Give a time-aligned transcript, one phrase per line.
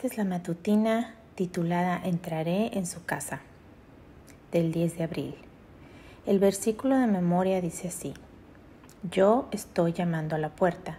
[0.00, 3.42] Esta es la matutina titulada Entraré en su casa
[4.50, 5.34] del 10 de abril.
[6.24, 8.14] El versículo de memoria dice así,
[9.10, 10.98] Yo estoy llamando a la puerta.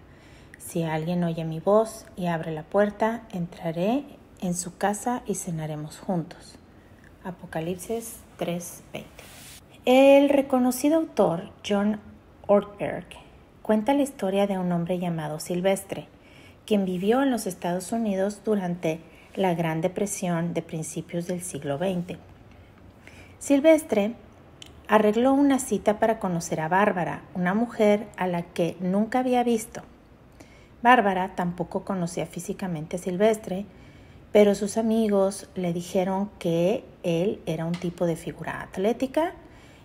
[0.59, 4.04] Si alguien oye mi voz y abre la puerta, entraré
[4.39, 6.59] en su casa y cenaremos juntos.
[7.23, 9.05] Apocalipsis 3:20.
[9.86, 11.99] El reconocido autor John
[12.45, 13.07] Ortberg
[13.63, 16.07] cuenta la historia de un hombre llamado Silvestre,
[16.71, 19.02] quien vivió en los Estados Unidos durante
[19.36, 22.18] la Gran Depresión de principios del siglo XX.
[23.39, 24.14] Silvestre
[24.88, 29.82] arregló una cita para conocer a Bárbara, una mujer a la que nunca había visto.
[30.82, 33.66] Bárbara tampoco conocía físicamente a Silvestre,
[34.31, 39.33] pero sus amigos le dijeron que él era un tipo de figura atlética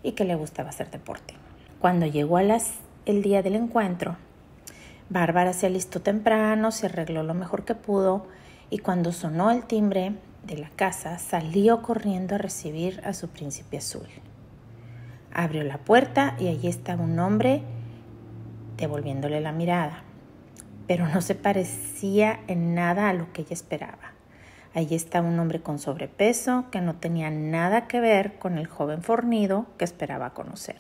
[0.05, 1.35] y que le gustaba hacer deporte.
[1.81, 2.75] Cuando llegó a las,
[3.07, 4.19] el día del encuentro,
[5.09, 8.27] Bárbara se alistó temprano, se arregló lo mejor que pudo
[8.71, 13.79] y cuando sonó el timbre de la casa salió corriendo a recibir a su príncipe
[13.79, 14.07] azul.
[15.33, 17.63] Abrió la puerta y allí estaba un hombre
[18.77, 20.03] devolviéndole la mirada,
[20.87, 24.13] pero no se parecía en nada a lo que ella esperaba.
[24.75, 29.03] Allí estaba un hombre con sobrepeso que no tenía nada que ver con el joven
[29.03, 30.77] fornido que esperaba conocer.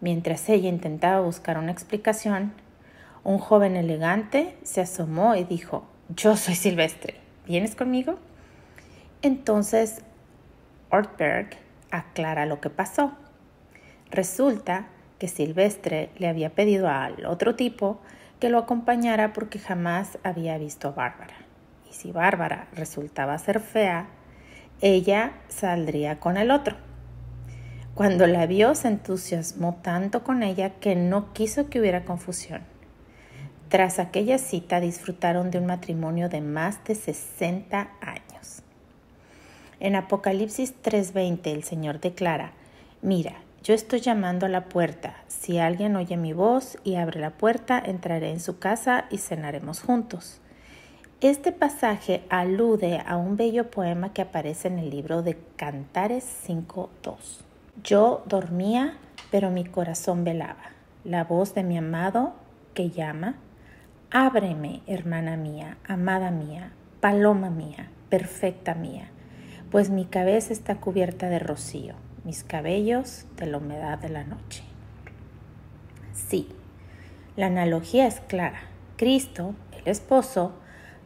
[0.00, 2.52] Mientras ella intentaba buscar una explicación,
[3.24, 8.18] un joven elegante se asomó y dijo, yo soy Silvestre, ¿vienes conmigo?
[9.22, 10.02] Entonces,
[10.90, 11.50] Ortberg
[11.90, 13.12] aclara lo que pasó.
[14.10, 18.00] Resulta que Silvestre le había pedido al otro tipo
[18.40, 21.36] que lo acompañara porque jamás había visto a Bárbara.
[21.88, 24.08] Y si Bárbara resultaba ser fea,
[24.80, 26.76] ella saldría con el otro.
[27.94, 32.71] Cuando la vio se entusiasmó tanto con ella que no quiso que hubiera confusión.
[33.72, 38.60] Tras aquella cita disfrutaron de un matrimonio de más de 60 años.
[39.80, 42.52] En Apocalipsis 3:20 el Señor declara,
[43.00, 43.32] mira,
[43.64, 45.14] yo estoy llamando a la puerta.
[45.26, 49.80] Si alguien oye mi voz y abre la puerta, entraré en su casa y cenaremos
[49.80, 50.42] juntos.
[51.22, 57.40] Este pasaje alude a un bello poema que aparece en el libro de Cantares 5.2.
[57.82, 58.98] Yo dormía,
[59.30, 60.72] pero mi corazón velaba.
[61.04, 62.34] La voz de mi amado
[62.74, 63.36] que llama
[64.14, 69.08] Ábreme, hermana mía, amada mía, paloma mía, perfecta mía,
[69.70, 74.64] pues mi cabeza está cubierta de rocío, mis cabellos de la humedad de la noche.
[76.12, 76.46] Sí,
[77.36, 78.60] la analogía es clara.
[78.98, 80.56] Cristo, el esposo,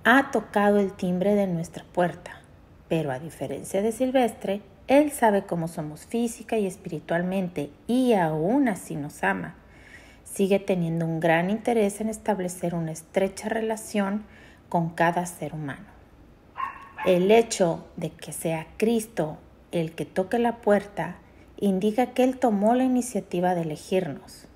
[0.02, 2.40] ha tocado el timbre de nuestra puerta,
[2.88, 8.96] pero a diferencia de Silvestre, Él sabe cómo somos física y espiritualmente y aún así
[8.96, 9.54] nos ama
[10.36, 14.24] sigue teniendo un gran interés en establecer una estrecha relación
[14.68, 15.86] con cada ser humano.
[17.06, 19.38] El hecho de que sea Cristo
[19.72, 21.16] el que toque la puerta
[21.56, 24.46] indica que Él tomó la iniciativa de elegirnos.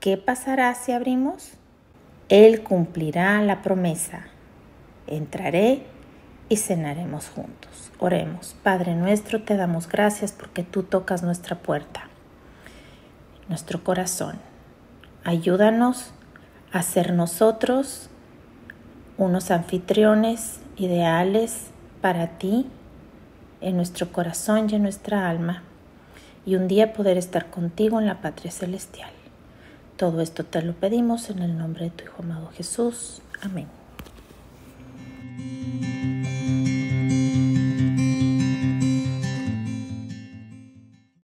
[0.00, 1.52] ¿Qué pasará si abrimos?
[2.30, 4.24] Él cumplirá la promesa.
[5.06, 5.82] Entraré
[6.48, 7.92] y cenaremos juntos.
[7.98, 8.56] Oremos.
[8.62, 12.08] Padre nuestro, te damos gracias porque tú tocas nuestra puerta,
[13.48, 14.47] nuestro corazón.
[15.24, 16.12] Ayúdanos
[16.72, 18.08] a ser nosotros
[19.16, 21.68] unos anfitriones ideales
[22.00, 22.66] para ti
[23.60, 25.62] en nuestro corazón y en nuestra alma
[26.46, 29.10] y un día poder estar contigo en la patria celestial.
[29.96, 33.20] Todo esto te lo pedimos en el nombre de tu Hijo amado Jesús.
[33.42, 33.77] Amén.